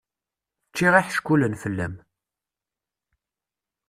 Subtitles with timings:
[0.69, 1.95] Ččiɣ iḥeckulen fell-am.